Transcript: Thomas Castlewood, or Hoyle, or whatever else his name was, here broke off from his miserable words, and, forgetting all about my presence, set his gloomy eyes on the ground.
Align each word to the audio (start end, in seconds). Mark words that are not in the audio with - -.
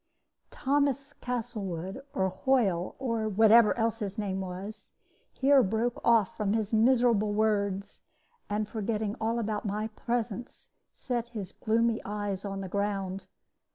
Thomas 0.49 1.13
Castlewood, 1.13 2.01
or 2.15 2.29
Hoyle, 2.29 2.95
or 2.97 3.29
whatever 3.29 3.77
else 3.77 3.99
his 3.99 4.17
name 4.17 4.41
was, 4.41 4.89
here 5.31 5.61
broke 5.61 6.01
off 6.03 6.35
from 6.35 6.53
his 6.53 6.73
miserable 6.73 7.33
words, 7.33 8.01
and, 8.49 8.67
forgetting 8.67 9.15
all 9.21 9.37
about 9.37 9.63
my 9.63 9.89
presence, 9.89 10.69
set 10.91 11.27
his 11.27 11.51
gloomy 11.51 12.01
eyes 12.03 12.43
on 12.45 12.61
the 12.61 12.67
ground. 12.67 13.27